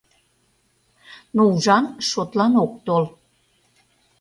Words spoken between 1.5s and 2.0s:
ужам: